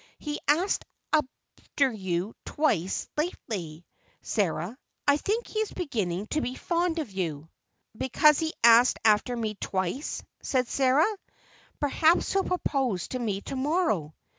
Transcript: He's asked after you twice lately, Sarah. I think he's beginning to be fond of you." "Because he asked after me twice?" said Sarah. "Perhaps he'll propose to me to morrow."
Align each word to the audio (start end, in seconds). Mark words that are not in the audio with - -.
He's 0.17 0.39
asked 0.47 0.83
after 1.13 1.91
you 1.93 2.33
twice 2.43 3.07
lately, 3.17 3.85
Sarah. 4.23 4.75
I 5.07 5.17
think 5.17 5.45
he's 5.45 5.71
beginning 5.71 6.25
to 6.31 6.41
be 6.41 6.55
fond 6.55 6.97
of 6.97 7.11
you." 7.11 7.49
"Because 7.95 8.39
he 8.39 8.51
asked 8.63 8.97
after 9.05 9.37
me 9.37 9.53
twice?" 9.61 10.23
said 10.41 10.67
Sarah. 10.67 11.05
"Perhaps 11.79 12.33
he'll 12.33 12.43
propose 12.43 13.09
to 13.09 13.19
me 13.19 13.41
to 13.41 13.55
morrow." 13.55 14.15